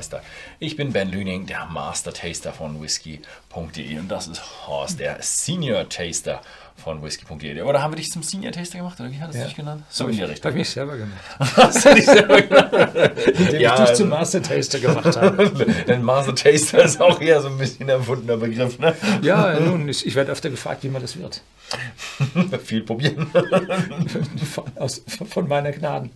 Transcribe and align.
Whisky-Geister. 0.00 0.22
Ich 0.58 0.76
bin 0.76 0.92
Ben 0.92 1.10
Lüning, 1.10 1.46
der 1.46 1.66
Master 1.66 2.12
Taster 2.12 2.52
von 2.52 2.82
Whisky.de 2.82 3.98
und 3.98 4.08
das 4.08 4.28
ist 4.28 4.66
Horst, 4.66 4.98
der 4.98 5.18
Senior 5.20 5.88
Taster 5.88 6.40
von 6.80 7.02
Whisky.de. 7.02 7.62
Oder 7.62 7.82
haben 7.82 7.92
wir 7.92 7.96
dich 7.96 8.10
zum 8.10 8.22
Senior 8.22 8.52
Taster 8.52 8.78
gemacht? 8.78 8.98
Oder 9.00 9.10
wie 9.10 9.20
hattest 9.20 9.36
du 9.36 9.40
Ja. 9.40 9.46
dich 9.46 9.56
genannt? 9.56 9.82
So 9.90 10.06
in 10.08 10.16
Habe 10.20 10.30
Richtung. 10.30 10.50
ich 10.52 10.56
mich 10.56 10.70
selber 10.70 10.96
gemacht. 10.96 11.20
Hast 11.38 11.84
du 11.84 11.94
dich 11.94 12.06
selber 12.06 12.40
genannt? 12.42 12.72
Indem 13.26 13.60
Ja, 13.60 13.74
ich 13.74 13.80
dich 13.80 13.88
also- 13.88 13.94
zum 13.94 14.08
Master 14.08 14.42
Taster 14.42 14.80
gemacht 14.80 15.16
habe. 15.16 15.50
Denn 15.88 16.02
Master 16.02 16.34
Taster 16.34 16.82
ist 16.84 17.00
auch 17.00 17.20
eher 17.20 17.40
so 17.40 17.48
ein 17.48 17.58
bisschen 17.58 17.88
erfundener 17.88 18.36
Begriff, 18.36 18.78
ne? 18.78 18.94
Ja, 19.22 19.58
nun, 19.60 19.88
ich, 19.88 20.06
ich 20.06 20.14
werde 20.14 20.32
öfter 20.32 20.50
gefragt, 20.50 20.82
wie 20.84 20.88
man 20.88 21.02
das 21.02 21.18
wird. 21.18 21.42
Viel 22.64 22.82
probieren. 22.82 23.30
Von, 24.52 24.64
aus, 24.74 25.02
von 25.28 25.46
meiner 25.46 25.70
Gnaden. 25.70 26.10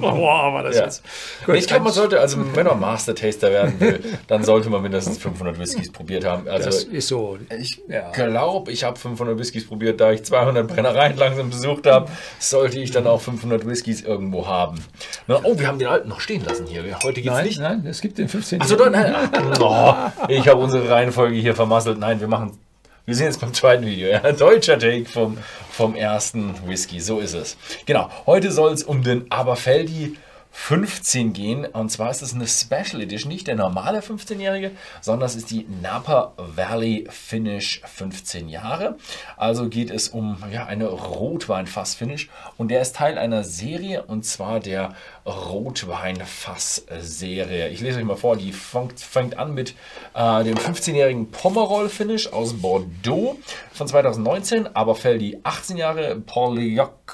Boah, 0.00 0.54
war 0.54 0.62
das 0.62 0.76
Ja. 0.76 0.84
jetzt. 0.84 1.02
Gut, 1.44 1.56
ich 1.56 1.66
glaube, 1.66 1.84
man 1.84 1.92
sollte, 1.92 2.18
also 2.20 2.38
wenn 2.54 2.66
man 2.66 2.80
Master 2.80 3.14
Taster 3.14 3.50
werden 3.50 3.78
will, 3.78 4.02
dann 4.26 4.42
sollte 4.42 4.70
man 4.70 4.80
mindestens 4.82 5.18
500 5.18 5.58
Whiskys 5.58 5.92
probiert 5.92 6.24
haben. 6.24 6.48
Also 6.48 6.66
das 6.66 6.84
ist 6.84 7.08
so. 7.08 7.38
ich 7.58 7.82
Ja. 7.88 8.10
glaube, 8.12 8.72
ich 8.72 8.84
habe 8.84 8.98
500 8.98 9.15
Whiskys 9.18 9.66
probiert, 9.66 10.00
da 10.00 10.12
ich 10.12 10.22
200 10.24 10.68
Brennereien 10.68 11.16
langsam 11.16 11.50
besucht 11.50 11.86
habe, 11.86 12.10
sollte 12.38 12.78
ich 12.78 12.90
dann 12.90 13.06
auch 13.06 13.20
500 13.20 13.66
Whiskys 13.66 14.02
irgendwo 14.02 14.46
haben. 14.46 14.82
Na, 15.26 15.40
oh, 15.42 15.58
wir 15.58 15.66
haben 15.66 15.78
den 15.78 15.88
alten 15.88 16.08
noch 16.08 16.20
stehen 16.20 16.44
lassen 16.44 16.66
hier. 16.66 16.82
Heute 17.02 17.20
geht's 17.22 17.34
Nein, 17.34 17.44
nicht. 17.44 17.60
nein, 17.60 17.86
es 17.86 18.00
gibt 18.00 18.18
den 18.18 18.28
15. 18.28 18.60
Achso, 18.60 18.76
nein. 18.90 19.14
Oh, 19.60 19.94
ich 20.28 20.46
habe 20.48 20.60
unsere 20.60 20.88
Reihenfolge 20.88 21.36
hier 21.36 21.54
vermasselt. 21.54 21.98
Nein, 21.98 22.20
wir 22.20 22.28
machen. 22.28 22.58
Wir 23.06 23.14
sind 23.14 23.26
jetzt 23.26 23.40
beim 23.40 23.54
zweiten 23.54 23.86
Video. 23.86 24.08
Ja. 24.08 24.32
Deutscher 24.32 24.78
Take 24.78 25.04
vom, 25.04 25.38
vom 25.70 25.94
ersten 25.94 26.54
Whisky. 26.66 27.00
So 27.00 27.20
ist 27.20 27.34
es. 27.34 27.56
Genau. 27.86 28.10
Heute 28.26 28.50
soll 28.50 28.72
es 28.72 28.82
um 28.82 29.02
den 29.02 29.30
Aberfeldi 29.30 30.16
15 30.58 31.32
gehen. 31.32 31.64
Und 31.64 31.90
zwar 31.90 32.10
ist 32.10 32.22
es 32.22 32.34
eine 32.34 32.48
Special 32.48 33.00
Edition. 33.02 33.30
Nicht 33.30 33.46
der 33.46 33.54
normale 33.54 34.00
15-Jährige, 34.00 34.72
sondern 35.00 35.28
es 35.28 35.36
ist 35.36 35.50
die 35.50 35.64
Napa 35.80 36.32
Valley 36.38 37.06
Finish 37.08 37.80
15 37.84 38.48
Jahre. 38.48 38.96
Also 39.36 39.68
geht 39.68 39.90
es 39.90 40.08
um 40.08 40.42
ja, 40.50 40.66
eine 40.66 40.86
Rotwein-Fass-Finish. 40.86 42.30
Und 42.56 42.72
der 42.72 42.80
ist 42.80 42.96
Teil 42.96 43.18
einer 43.18 43.44
Serie 43.44 44.02
und 44.04 44.24
zwar 44.24 44.58
der 44.58 44.96
Rotwein-Fass-Serie. 45.24 47.68
Ich 47.68 47.80
lese 47.80 48.00
euch 48.00 48.04
mal 48.04 48.16
vor, 48.16 48.36
die 48.36 48.50
fängt, 48.52 48.98
fängt 48.98 49.38
an 49.38 49.54
mit 49.54 49.76
äh, 50.14 50.42
dem 50.42 50.56
15-jährigen 50.56 51.30
Pomerol-Finish 51.30 52.32
aus 52.32 52.54
Bordeaux 52.54 53.36
von 53.72 53.86
2019, 53.86 54.74
aber 54.74 54.96
fällt 54.96 55.20
die 55.20 55.38
18 55.44 55.76
Jahre 55.76 56.16
Pauliac 56.16 57.05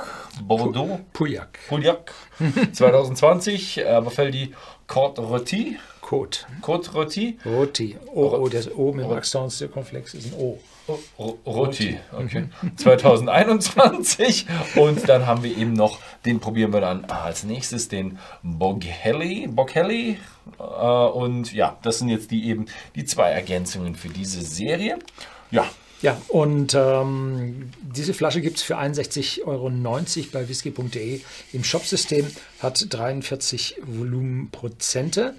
Bordeaux. 0.42 1.00
Pujak. 1.12 1.58
Pauliac 1.68 2.12
2020, 2.72 3.86
aber 3.86 4.10
fällt 4.10 4.34
die 4.34 4.54
Côte 4.88 5.20
Rôtie. 5.20 5.76
Kot. 6.00 6.46
Côte 6.60 6.90
Rôtie. 6.92 7.36
Roti. 7.44 7.96
O, 8.14 8.26
O, 8.26 8.48
das 8.48 8.70
O 8.74 8.92
mit 8.92 9.06
Accent 9.06 9.52
Zirkonflex 9.52 10.14
ist 10.14 10.32
ein 10.32 10.40
O. 10.40 10.58
Roti, 11.46 11.98
okay. 12.12 12.48
2021 12.76 14.46
und 14.74 15.08
dann 15.08 15.26
haben 15.26 15.44
wir 15.44 15.56
eben 15.56 15.74
noch, 15.74 16.00
den 16.26 16.40
probieren 16.40 16.72
wir 16.72 16.80
dann 16.80 17.04
als 17.04 17.44
nächstes, 17.44 17.88
den 17.88 18.18
Boghelli, 18.42 19.46
Boghelli 19.46 20.18
äh, 20.58 20.62
und 20.62 21.52
ja, 21.52 21.78
das 21.82 22.00
sind 22.00 22.08
jetzt 22.08 22.32
die 22.32 22.48
eben 22.48 22.66
die 22.96 23.04
zwei 23.04 23.30
Ergänzungen 23.30 23.94
für 23.94 24.08
diese 24.08 24.42
Serie. 24.42 24.98
Ja, 25.52 25.64
Ja, 26.02 26.20
und 26.28 26.74
ähm, 26.74 27.70
diese 27.80 28.12
Flasche 28.12 28.40
gibt 28.40 28.56
es 28.56 28.62
für 28.62 28.76
61,90 28.76 29.46
Euro 29.46 29.70
bei 30.32 30.48
whisky.de 30.48 31.20
im 31.52 31.64
Shopsystem, 31.64 32.26
hat 32.58 32.86
43 32.90 33.76
Volumenprozente 33.82 35.34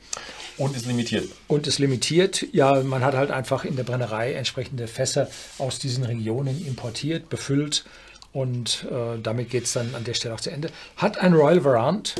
und 0.57 0.75
ist 0.75 0.85
limitiert. 0.85 1.29
und 1.47 1.67
ist 1.67 1.79
limitiert. 1.79 2.45
Ja, 2.53 2.81
man 2.81 3.03
hat 3.03 3.13
halt 3.13 3.29
einfach 3.29 3.65
in 3.65 3.75
der 3.75 3.83
Brennerei 3.83 4.33
entsprechende 4.33 4.87
Fässer 4.87 5.29
aus 5.57 5.79
diesen 5.79 6.05
Regionen 6.05 6.65
importiert, 6.65 7.29
befüllt 7.29 7.83
und 8.31 8.87
äh, 8.89 9.19
damit 9.21 9.49
geht 9.49 9.65
es 9.65 9.73
dann 9.73 9.93
an 9.95 10.05
der 10.05 10.13
Stelle 10.13 10.33
auch 10.33 10.41
zu 10.41 10.49
Ende. 10.49 10.69
Hat 10.95 11.17
ein 11.17 11.33
Royal 11.33 11.63
Varant 11.63 12.15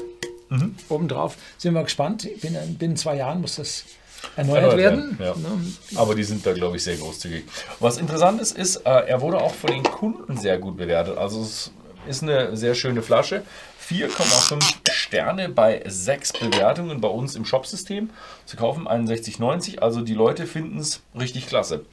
obendrauf. 0.89 1.37
Sind 1.57 1.73
wir 1.73 1.83
gespannt. 1.83 2.27
Binnen, 2.41 2.75
binnen 2.75 2.97
zwei 2.97 3.17
Jahren 3.17 3.41
muss 3.41 3.55
das 3.55 3.85
erneuert, 4.35 4.77
werden, 4.77 5.17
ja. 5.19 5.35
Ne? 5.35 5.49
Aber 5.95 6.15
die 6.15 6.23
sind 6.23 6.45
da, 6.45 6.53
glaube 6.53 6.77
ich, 6.77 6.83
sehr 6.83 6.97
großzügig. 6.97 7.45
Was 7.79 7.97
interessant 7.97 8.41
ist, 8.41 8.57
ist, 8.57 8.77
äh, 8.77 8.89
er 8.89 9.21
wurde 9.21 9.39
auch 9.39 9.53
von 9.53 9.71
den 9.71 9.83
Kunden 9.83 10.37
sehr 10.37 10.57
gut 10.57 10.77
bewertet. 10.77 11.17
Also 11.17 11.41
es 11.41 11.71
ist 12.07 12.23
eine 12.23 12.55
sehr 12.55 12.75
schöne 12.75 13.01
Flasche. 13.01 13.43
4,5 13.87 14.91
Sterne 14.91 15.49
bei 15.49 15.83
6 15.85 16.33
Bewertungen 16.33 17.01
bei 17.01 17.09
uns 17.09 17.35
im 17.35 17.45
Shopsystem 17.45 18.11
zu 18.45 18.55
kaufen, 18.55 18.87
61,90. 18.87 19.79
Also 19.79 20.01
die 20.01 20.13
Leute 20.13 20.47
finden 20.47 20.79
es 20.79 21.01
richtig 21.19 21.47
klasse. 21.47 21.85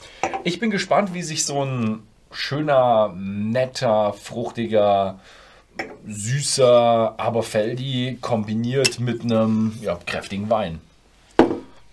Ich 0.44 0.60
bin 0.60 0.70
gespannt, 0.70 1.14
wie 1.14 1.22
sich 1.22 1.44
so 1.44 1.64
ein 1.64 2.02
schöner, 2.30 3.12
netter, 3.16 4.12
fruchtiger, 4.12 5.18
süßer 6.06 7.14
Aberfeldi 7.18 8.18
kombiniert 8.20 9.00
mit 9.00 9.22
einem 9.22 9.76
ja, 9.82 9.98
kräftigen 10.06 10.48
Wein. 10.48 10.80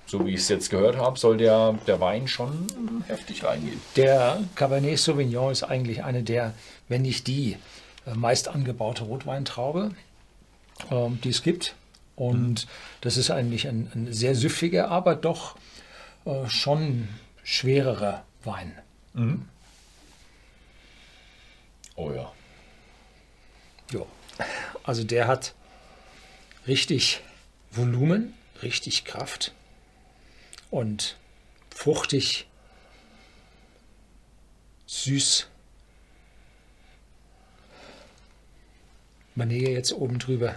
So 0.07 0.25
wie 0.25 0.34
ich 0.34 0.40
es 0.40 0.47
jetzt 0.47 0.69
gehört 0.69 0.95
habe, 0.95 1.19
soll 1.19 1.35
der, 1.35 1.73
der 1.85 2.00
Wein 2.00 2.29
schon 2.29 2.68
heftig 3.07 3.44
reingehen. 3.44 3.79
Der 3.97 4.41
Cabernet 4.56 4.97
Sauvignon 4.97 5.51
ist 5.51 5.63
eigentlich 5.63 6.06
eine 6.06 6.23
der, 6.23 6.53
wenn 6.88 7.01
nicht 7.01 7.28
die, 7.28 7.57
äh, 8.06 8.13
meist 8.13 8.47
angebaute 8.47 9.03
Rotweintraube, 9.03 9.91
ähm, 10.90 11.19
die 11.22 11.29
es 11.29 11.44
gibt. 11.44 11.75
Und 12.16 12.67
das 13.01 13.17
ist 13.17 13.29
eigentlich 13.31 13.67
ein, 13.67 13.91
ein 13.94 14.13
sehr 14.13 14.34
süffiger, 14.34 14.90
aber 14.90 15.16
doch 15.16 15.57
äh, 16.25 16.47
schon 16.47 17.09
schwererer 17.44 18.23
Wein. 18.46 18.78
Oh 21.97 22.12
ja. 22.12 22.31
Ja. 23.91 24.01
Also 24.84 25.03
der 25.03 25.28
hat 25.28 25.53
richtig 26.66 27.22
Volumen, 27.72 28.34
richtig 28.62 29.03
Kraft 29.03 29.51
und 30.72 31.17
fruchtig, 31.73 32.47
süß. 34.85 35.47
Vanille 39.35 39.69
jetzt 39.69 39.94
oben 39.94 40.17
drüber. 40.17 40.55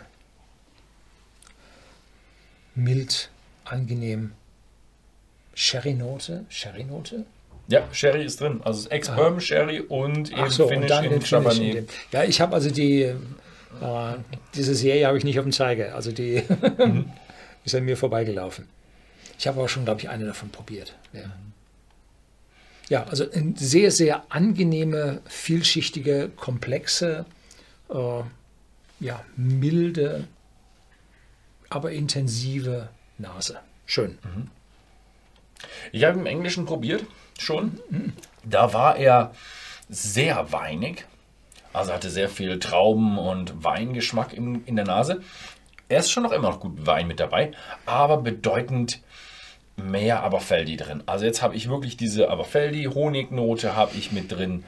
Mild, 2.74 3.30
angenehm. 3.64 4.32
Sherry-Note, 5.54 6.46
Sherry-Note? 6.48 7.26
Ja, 7.68 7.86
Sherry 7.92 8.24
ist 8.24 8.40
drin. 8.40 8.60
Also 8.64 8.88
Ex-Bourbon 8.88 9.40
Sherry 9.40 9.80
und 9.80 10.32
eben 10.32 10.50
so, 10.50 10.66
Finish 10.66 10.82
und 10.84 10.90
dann 10.90 11.04
in 11.60 11.74
dem. 11.74 11.86
Ja, 12.10 12.24
ich 12.24 12.40
habe 12.40 12.54
also 12.54 12.70
die, 12.70 13.02
äh, 13.02 13.16
diese 14.54 14.74
Serie 14.74 15.06
habe 15.06 15.18
ich 15.18 15.24
nicht 15.24 15.38
auf 15.38 15.44
dem 15.44 15.52
Zeiger. 15.52 15.94
Also 15.94 16.10
die 16.10 16.42
ist 17.64 17.74
an 17.74 17.84
mir 17.84 17.96
vorbeigelaufen. 17.96 18.66
Ich 19.40 19.46
habe 19.46 19.58
aber 19.58 19.70
schon, 19.70 19.86
glaube 19.86 20.02
ich, 20.02 20.08
eine 20.10 20.26
davon 20.26 20.50
probiert. 20.50 20.94
Ja. 21.14 21.22
ja, 22.90 23.04
also 23.04 23.24
sehr, 23.54 23.90
sehr 23.90 24.24
angenehme, 24.28 25.22
vielschichtige, 25.24 26.30
komplexe, 26.36 27.24
äh, 27.88 28.22
ja, 29.00 29.24
milde, 29.36 30.28
aber 31.70 31.92
intensive 31.92 32.90
Nase. 33.16 33.60
Schön. 33.86 34.18
Ich 35.90 36.04
habe 36.04 36.18
im 36.18 36.26
Englischen 36.26 36.66
probiert, 36.66 37.06
schon. 37.38 37.80
Da 38.44 38.74
war 38.74 38.96
er 38.96 39.34
sehr 39.88 40.52
weinig. 40.52 41.06
Also 41.72 41.94
hatte 41.94 42.10
sehr 42.10 42.28
viel 42.28 42.58
Trauben- 42.58 43.16
und 43.16 43.64
Weingeschmack 43.64 44.34
in, 44.34 44.66
in 44.66 44.76
der 44.76 44.84
Nase. 44.84 45.22
Er 45.88 46.00
ist 46.00 46.10
schon 46.10 46.24
noch 46.24 46.32
immer 46.32 46.50
noch 46.50 46.60
gut 46.60 46.86
Wein 46.86 47.06
mit 47.06 47.20
dabei, 47.20 47.52
aber 47.86 48.18
bedeutend 48.18 49.00
mehr 49.80 50.22
Aberfeldi 50.22 50.76
drin. 50.76 51.02
Also 51.06 51.24
jetzt 51.24 51.42
habe 51.42 51.54
ich 51.56 51.68
wirklich 51.68 51.96
diese 51.96 52.30
Aberfeldi, 52.30 52.84
Honignote 52.84 53.74
habe 53.76 53.96
ich 53.96 54.12
mit 54.12 54.30
drin, 54.32 54.64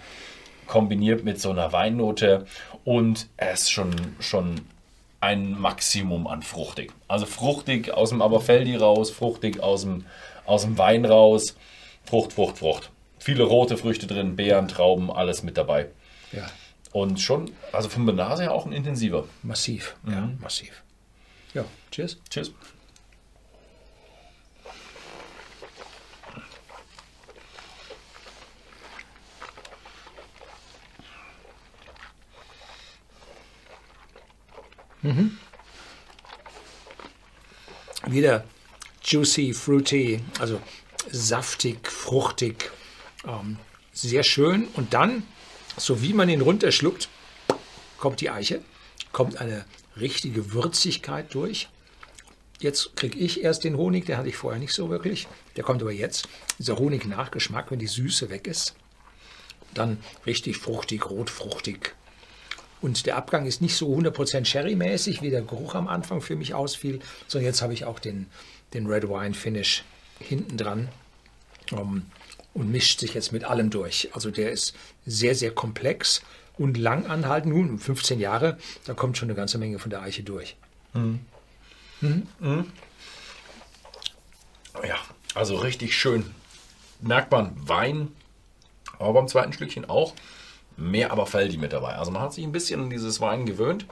kombiniert 0.67 1.25
mit 1.25 1.41
so 1.41 1.51
einer 1.51 1.73
Weinnote 1.73 2.47
und 2.85 3.29
er 3.37 3.53
ist 3.53 3.71
schon, 3.71 3.95
schon 4.21 4.61
ein 5.21 5.53
Maximum 5.61 6.27
an 6.27 6.43
fruchtig. 6.43 6.93
Also 7.09 7.27
fruchtig 7.27 7.93
aus 7.93 8.09
dem 8.11 8.23
Aberfeldi 8.23 8.77
raus, 8.77 9.11
fruchtig 9.11 9.61
aus 9.61 9.83
dem, 9.83 10.05
aus 10.47 10.63
dem 10.63 10.79
Wein 10.79 11.05
raus. 11.05 11.57
Frucht, 12.05 12.33
Frucht, 12.33 12.59
Frucht. 12.59 12.91
Viele 13.19 13.45
rote 13.45 13.77
Früchte 13.77 14.09
drin, 14.09 14.35
Beeren, 14.35 14.67
Trauben, 14.67 15.11
alles 15.13 15.45
mit 15.45 15.57
dabei. 15.57 15.87
Ja, 16.33 16.51
Und 16.91 17.21
schon, 17.21 17.53
also 17.71 17.89
von 17.89 18.05
der 18.07 18.15
Nase 18.17 18.43
her 18.43 18.53
auch 18.53 18.67
ein 18.67 18.73
intensiver. 18.73 19.25
massiv. 19.45 19.95
Ja, 20.09 20.29
massiv. 20.41 20.83
Ja, 21.55 21.65
cheers. 21.93 22.19
Tschüss. 35.03 35.31
Wieder 38.07 38.45
juicy, 39.05 39.53
fruity, 39.53 40.21
also 40.39 40.61
saftig, 41.11 41.89
fruchtig, 41.89 42.71
ähm, 43.27 43.59
sehr 43.93 44.23
schön. 44.23 44.67
Und 44.75 44.95
dann, 44.95 45.23
so 45.77 46.03
wie 46.03 46.13
man 46.13 46.29
ihn 46.29 46.41
runterschluckt, 46.41 47.09
kommt 47.99 48.21
die 48.21 48.31
Eiche, 48.31 48.63
kommt 49.13 49.39
eine 49.39 49.65
richtige 49.99 50.53
Würzigkeit 50.53 51.33
durch. 51.35 51.69
Jetzt 52.59 52.97
kriege 52.97 53.19
ich 53.19 53.43
erst 53.43 53.65
den 53.65 53.77
Honig, 53.77 54.07
den 54.07 54.17
hatte 54.17 54.29
ich 54.29 54.37
vorher 54.37 54.61
nicht 54.61 54.73
so 54.73 54.89
wirklich. 54.89 55.27
Der 55.57 55.65
kommt 55.65 55.83
aber 55.83 55.93
jetzt. 55.93 56.29
Dieser 56.59 56.79
Honig-Nachgeschmack, 56.79 57.71
wenn 57.71 57.81
die 57.81 57.89
Süße 57.89 58.31
weg 58.31 58.47
ist. 58.47 58.75
Dann 59.75 59.99
richtig 60.27 60.59
fruchtig, 60.59 61.11
rotfruchtig. 61.11 61.95
Und 62.83 63.07
der 63.07 63.17
Abgang 63.17 63.47
ist 63.47 63.63
nicht 63.63 63.77
so 63.77 63.97
100% 63.97 64.45
Sherry-mäßig, 64.45 65.23
wie 65.23 65.31
der 65.31 65.43
Geruch 65.43 65.75
am 65.77 65.89
Anfang 65.89 66.21
für 66.21 66.35
mich 66.35 66.53
ausfiel, 66.53 67.01
sondern 67.29 67.47
jetzt 67.47 67.63
habe 67.63 67.73
ich 67.73 67.85
auch 67.85 68.01
den, 68.01 68.27
den 68.75 68.87
Red 68.87 69.09
Wine 69.09 69.35
Finish 69.35 69.85
hinten 70.19 70.57
dran 70.57 70.89
um, 71.71 72.07
und 72.55 72.71
mischt 72.71 72.99
sich 73.01 73.15
jetzt 73.15 73.33
mit 73.33 73.45
allem 73.45 73.71
durch. 73.71 74.11
Also 74.13 74.31
der 74.31 74.51
ist 74.51 74.75
sehr, 75.07 75.37
sehr 75.37 75.53
komplex 75.53 76.23
und 76.59 76.77
lang 76.77 77.07
anhalten. 77.07 77.51
Nun, 77.51 77.79
15 77.79 78.19
Jahre, 78.19 78.59
da 78.85 78.95
kommt 78.95 79.17
schon 79.17 79.29
eine 79.29 79.37
ganze 79.37 79.59
Menge 79.59 79.79
von 79.79 79.91
der 79.91 80.03
Eiche 80.03 80.25
durch. 80.25 80.57
Mhm. 80.93 81.21
Mhm. 82.01 82.27
Ja, 84.87 84.97
also 85.35 85.57
richtig 85.57 85.97
schön. 85.97 86.35
Merkt 87.01 87.31
man 87.31 87.53
Wein, 87.57 88.09
aber 88.99 89.15
beim 89.15 89.29
zweiten 89.29 89.53
Schlückchen 89.53 89.89
auch. 89.89 90.15
Mehr 90.77 91.13
aber 91.13 91.27
Feldi 91.27 91.57
mit 91.59 91.73
dabei. 91.73 91.95
Also 91.95 92.11
man 92.11 92.23
hat 92.23 92.33
sich 92.33 92.45
ein 92.45 92.53
bisschen 92.53 92.83
an 92.83 92.91
dieses 92.91 93.21
Wein 93.21 93.47
gewöhnt 93.47 93.87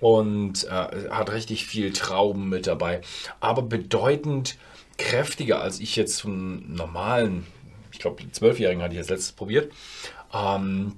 und 0.00 0.64
äh, 0.64 1.10
hat 1.10 1.32
richtig 1.32 1.66
viel 1.66 1.92
Trauben 1.92 2.48
mit 2.48 2.66
dabei. 2.66 3.00
Aber 3.40 3.62
bedeutend 3.62 4.56
kräftiger 4.98 5.60
als 5.60 5.80
ich 5.80 5.96
jetzt 5.96 6.16
zum 6.16 6.74
normalen, 6.74 7.46
ich 7.92 7.98
glaube, 7.98 8.22
Zwölfjährigen 8.30 8.82
hatte 8.82 8.94
ich 8.94 8.98
jetzt 8.98 9.10
letztes 9.10 9.32
probiert. 9.32 9.72
Ähm, 10.32 10.96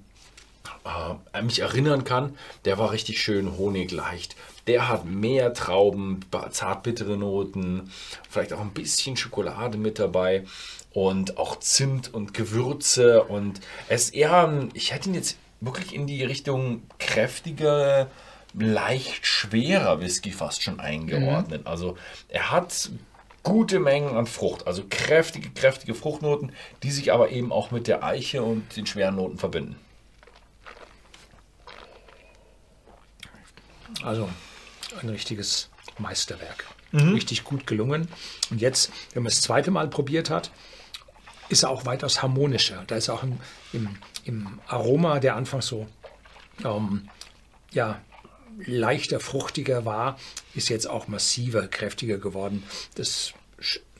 äh, 0.84 1.42
mich 1.42 1.60
erinnern 1.60 2.04
kann, 2.04 2.36
der 2.64 2.78
war 2.78 2.90
richtig 2.90 3.20
schön 3.20 3.56
honigleicht. 3.58 4.36
Der 4.66 4.88
hat 4.88 5.04
mehr 5.04 5.54
Trauben, 5.54 6.20
zartbittere 6.50 7.16
Noten, 7.16 7.90
vielleicht 8.28 8.52
auch 8.52 8.60
ein 8.60 8.72
bisschen 8.72 9.16
Schokolade 9.16 9.78
mit 9.78 9.98
dabei 9.98 10.44
und 10.92 11.38
auch 11.38 11.58
Zimt 11.58 12.12
und 12.12 12.34
Gewürze 12.34 13.24
und 13.24 13.60
es 13.88 14.04
ist 14.04 14.14
eher, 14.14 14.68
ich 14.74 14.92
hätte 14.92 15.08
ihn 15.08 15.14
jetzt 15.14 15.36
wirklich 15.60 15.94
in 15.94 16.06
die 16.06 16.22
Richtung 16.22 16.82
kräftiger, 16.98 18.08
leicht 18.54 19.26
schwerer 19.26 20.00
Whisky 20.00 20.30
fast 20.30 20.62
schon 20.62 20.80
eingeordnet. 20.80 21.62
Mhm. 21.62 21.66
Also 21.66 21.96
er 22.28 22.50
hat 22.50 22.90
gute 23.42 23.80
Mengen 23.80 24.16
an 24.16 24.26
Frucht, 24.26 24.66
also 24.66 24.82
kräftige, 24.88 25.50
kräftige 25.50 25.94
Fruchtnoten, 25.94 26.52
die 26.82 26.90
sich 26.90 27.12
aber 27.12 27.30
eben 27.30 27.52
auch 27.52 27.70
mit 27.70 27.88
der 27.88 28.04
Eiche 28.04 28.42
und 28.42 28.76
den 28.76 28.86
schweren 28.86 29.16
Noten 29.16 29.38
verbinden. 29.38 29.76
Also 34.02 34.28
ein 35.00 35.08
richtiges 35.08 35.68
Meisterwerk. 35.98 36.66
Mhm. 36.92 37.14
Richtig 37.14 37.44
gut 37.44 37.66
gelungen. 37.66 38.08
Und 38.50 38.60
jetzt, 38.60 38.90
wenn 39.14 39.22
man 39.22 39.30
es 39.30 39.36
das 39.36 39.44
zweite 39.44 39.70
Mal 39.70 39.88
probiert 39.88 40.30
hat, 40.30 40.50
ist 41.48 41.64
er 41.64 41.70
auch 41.70 41.84
weitaus 41.86 42.22
harmonischer. 42.22 42.84
Da 42.86 42.96
ist 42.96 43.08
auch 43.08 43.22
im, 43.22 43.38
im, 43.72 43.96
im 44.24 44.60
Aroma, 44.66 45.20
der 45.20 45.36
anfangs 45.36 45.66
so 45.66 45.86
ähm, 46.64 47.08
ja, 47.72 48.00
leichter, 48.66 49.20
fruchtiger 49.20 49.84
war, 49.84 50.18
ist 50.54 50.68
jetzt 50.68 50.88
auch 50.88 51.08
massiver, 51.08 51.66
kräftiger 51.68 52.18
geworden. 52.18 52.62
Das 52.94 53.32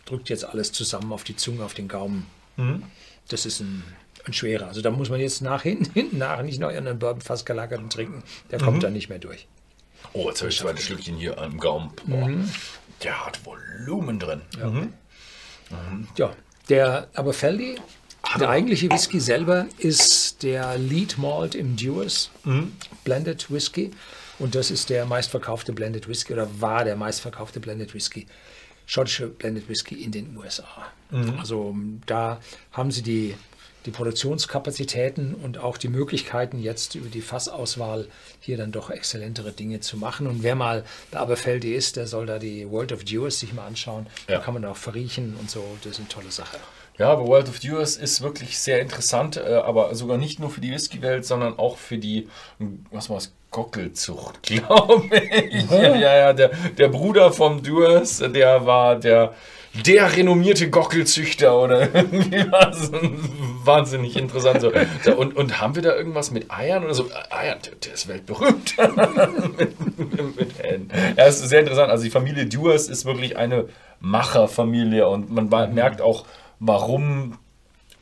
drückt 0.05 0.29
jetzt 0.29 0.45
alles 0.45 0.73
zusammen 0.73 1.13
auf 1.13 1.25
die 1.25 1.37
Zunge, 1.37 1.65
auf 1.65 1.75
den 1.75 1.89
Gaumen. 1.89 2.27
Mhm. 2.57 2.85
Das 3.29 3.47
ist 3.47 3.61
ein, 3.61 3.83
ein 4.27 4.33
schwerer. 4.33 4.67
Also 4.67 4.83
da 4.83 4.91
muss 4.91 5.11
man 5.11 5.21
jetzt 5.21 5.43
nach 5.43 5.63
hinten, 5.63 5.91
hinten 5.95 6.19
nach 6.19 6.43
nicht 6.43 6.61
noch 6.61 6.69
einen 6.69 6.99
Bourbon 6.99 7.23
fast 7.23 7.47
gelagerten 7.47 7.91
trinken. 7.91 8.23
Der 8.51 8.59
kommt 8.59 8.79
mhm. 8.79 8.83
dann 8.83 8.93
nicht 8.93 9.09
mehr 9.09 9.19
durch. 9.19 9.47
Oh, 10.13 10.29
jetzt 10.29 10.41
habe 10.41 10.51
ich 10.51 10.59
zwei 10.59 10.77
Schlückchen 10.77 11.17
hier 11.17 11.39
am 11.39 11.59
Gaumen. 11.59 11.91
Mhm. 12.07 12.51
Der 13.03 13.27
hat 13.27 13.41
Volumen 13.45 14.19
drin. 14.19 14.43
Ja. 14.59 14.71
Mhm. 14.71 14.93
mhm. 15.71 16.09
ja, 16.17 16.33
der 16.69 17.09
aber 17.15 17.33
Feldy, 17.33 17.77
der 18.39 18.49
eigentliche 18.49 18.91
Whisky 18.91 19.21
selber 19.21 19.67
ist 19.79 20.43
der 20.43 20.79
Lead 20.79 21.19
Malt 21.19 21.55
im 21.55 21.77
Dewars 21.77 22.31
mhm. 22.45 22.73
Blended 23.05 23.51
Whisky. 23.51 23.91
Und 24.39 24.55
das 24.55 24.71
ist 24.71 24.91
der 24.91 25.05
meistverkaufte 25.07 25.73
Blended 25.73 26.09
Whisky 26.09 26.33
oder 26.33 26.49
war 26.61 26.85
der 26.85 26.97
meistverkaufte 26.97 27.61
Blended 27.61 27.95
Whisky, 27.95 28.27
schottische 28.87 29.29
Blended 29.29 29.69
Whisky 29.69 30.03
in 30.03 30.11
den 30.11 30.37
USA. 30.37 30.87
Mhm. 31.11 31.39
Also 31.39 31.77
da 32.07 32.41
haben 32.73 32.91
sie 32.91 33.03
die 33.03 33.35
die 33.87 33.91
Produktionskapazitäten 33.91 35.35
und 35.35 35.59
auch 35.59 35.77
die 35.77 35.89
Möglichkeiten, 35.89 36.59
jetzt 36.59 36.95
über 36.95 37.09
die 37.09 37.21
Fassauswahl 37.21 38.07
hier 38.41 38.57
dann 38.57 38.73
doch 38.73 38.91
exzellentere 38.91 39.53
Dinge 39.53 39.81
zu 39.81 39.97
machen. 39.97 40.27
Und 40.27 40.43
wer 40.43 40.55
mal 40.55 40.85
bei 41.11 41.19
Aberfeldi 41.19 41.75
ist, 41.75 41.97
der 41.97 42.07
soll 42.07 42.27
da 42.27 42.39
die 42.39 42.71
World 42.71 42.93
of 42.93 43.05
Dewars 43.05 43.39
sich 43.39 43.53
mal 43.53 43.67
anschauen. 43.67 44.07
Ja. 44.29 44.37
Da 44.37 44.43
kann 44.43 44.55
man 44.55 44.65
auch 44.65 44.77
verriechen 44.77 45.37
und 45.39 45.51
so. 45.51 45.65
Das 45.83 45.93
ist 45.93 45.99
eine 45.99 46.09
tolle 46.09 46.31
Sache. 46.31 46.59
Ja, 46.99 47.11
aber 47.11 47.27
World 47.27 47.49
of 47.49 47.59
Dewars 47.59 47.97
ist 47.97 48.21
wirklich 48.21 48.59
sehr 48.59 48.81
interessant, 48.81 49.37
äh, 49.37 49.55
aber 49.55 49.95
sogar 49.95 50.19
nicht 50.19 50.39
nur 50.39 50.51
für 50.51 50.61
die 50.61 50.71
Whisky-Welt, 50.73 51.25
sondern 51.25 51.59
auch 51.59 51.79
für 51.79 51.99
die, 51.99 52.29
was 52.91 53.09
war 53.09 53.17
es, 53.17 53.33
Gockelzucht, 53.51 54.43
glaube 54.45 55.17
ich. 55.17 55.71
Ja, 55.71 55.97
ja, 55.97 56.33
der, 56.33 56.51
der 56.79 56.89
Bruder 56.89 57.33
vom 57.33 57.63
Dewars, 57.63 58.19
der 58.19 58.67
war 58.67 58.97
der 58.97 59.35
der 59.75 60.15
renommierte 60.17 60.69
Gockelzüchter 60.69 61.59
oder 61.59 61.81
irgendwie 61.95 62.45
was. 62.51 62.93
Wahnsinnig 63.65 64.17
interessant. 64.17 64.61
So. 64.61 64.73
Und, 65.17 65.37
und 65.37 65.61
haben 65.61 65.75
wir 65.75 65.83
da 65.83 65.95
irgendwas 65.95 66.31
mit 66.31 66.51
Eiern 66.51 66.85
oder 66.85 66.95
so? 66.95 67.09
Eiern, 67.31 67.59
der 67.85 67.95
ist 67.95 68.09
weltberühmt. 68.09 68.77
mit, 69.59 69.99
mit, 69.99 70.37
mit 70.37 70.53
Ja, 71.17 71.25
es 71.25 71.41
ist 71.41 71.49
sehr 71.49 71.61
interessant. 71.61 71.91
Also 71.91 72.05
die 72.05 72.11
Familie 72.11 72.47
Duers 72.47 72.89
ist 72.89 73.05
wirklich 73.05 73.37
eine 73.37 73.69
Macherfamilie 74.01 75.09
und 75.09 75.31
man 75.31 75.49
merkt 75.75 76.01
auch, 76.01 76.27
warum 76.59 77.39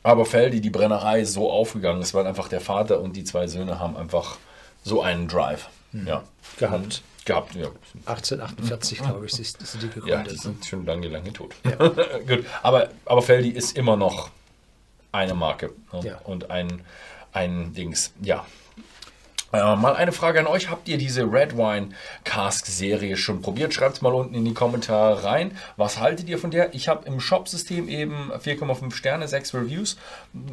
aber 0.03 0.25
Feldi, 0.25 0.61
die 0.61 0.71
Brennerei, 0.71 1.25
so 1.25 1.51
aufgegangen 1.51 2.01
ist, 2.01 2.13
weil 2.15 2.25
einfach 2.25 2.47
der 2.47 2.59
Vater 2.59 3.01
und 3.01 3.15
die 3.15 3.23
zwei 3.23 3.45
Söhne 3.47 3.79
haben 3.79 3.95
einfach 3.95 4.37
so 4.83 5.01
einen 5.01 5.27
Drive. 5.27 5.69
Mhm. 5.91 6.07
Ja. 6.07 6.23
Gehabt 6.57 7.03
gehabt. 7.31 7.55
Ja. 7.55 7.67
1848, 8.05 8.99
glaube 8.99 9.25
ich, 9.25 9.39
ist, 9.39 9.61
ist 9.61 9.75
die 9.75 9.89
gegründet. 9.89 10.09
Ja, 10.09 10.23
die 10.23 10.37
sind 10.37 10.65
schon 10.65 10.85
lange, 10.85 11.07
lange 11.07 11.31
tot. 11.33 11.55
Ja. 11.63 11.75
Gut, 12.27 12.45
aber, 12.61 12.89
aber 13.05 13.21
Feldi 13.21 13.49
ist 13.49 13.77
immer 13.77 13.95
noch 13.95 14.29
eine 15.11 15.33
Marke 15.33 15.71
ne? 15.93 16.01
ja. 16.03 16.17
und 16.23 16.51
ein, 16.51 16.81
ein 17.33 17.73
Dings. 17.73 18.13
Ja. 18.21 18.45
Äh, 19.53 19.75
mal 19.75 19.95
eine 19.95 20.13
Frage 20.13 20.39
an 20.39 20.47
euch. 20.47 20.69
Habt 20.69 20.87
ihr 20.87 20.97
diese 20.97 21.23
Red 21.23 21.57
Wine 21.57 21.89
Cask 22.23 22.65
Serie 22.65 23.17
schon 23.17 23.41
probiert? 23.41 23.73
Schreibt 23.73 23.97
es 23.97 24.01
mal 24.01 24.13
unten 24.13 24.33
in 24.33 24.45
die 24.45 24.53
Kommentare 24.53 25.25
rein. 25.25 25.57
Was 25.75 25.99
haltet 25.99 26.29
ihr 26.29 26.37
von 26.37 26.51
der? 26.51 26.73
Ich 26.73 26.87
habe 26.87 27.05
im 27.05 27.19
Shop-System 27.19 27.89
eben 27.89 28.31
4,5 28.31 28.93
Sterne, 28.93 29.27
6 29.27 29.53
Reviews. 29.53 29.97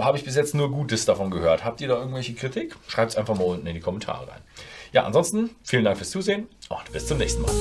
Habe 0.00 0.18
ich 0.18 0.24
bis 0.24 0.34
jetzt 0.34 0.54
nur 0.54 0.72
Gutes 0.72 1.04
davon 1.04 1.30
gehört. 1.30 1.64
Habt 1.64 1.80
ihr 1.80 1.86
da 1.86 1.96
irgendwelche 1.96 2.34
Kritik? 2.34 2.74
Schreibt 2.88 3.12
es 3.12 3.16
einfach 3.16 3.36
mal 3.36 3.44
unten 3.44 3.68
in 3.68 3.74
die 3.74 3.80
Kommentare 3.80 4.28
rein. 4.28 4.40
Ja, 4.92 5.04
ansonsten 5.04 5.50
vielen 5.62 5.84
Dank 5.84 5.98
fürs 5.98 6.10
Zusehen 6.10 6.48
und 6.68 6.92
bis 6.92 7.06
zum 7.06 7.18
nächsten 7.18 7.42
Mal. 7.42 7.52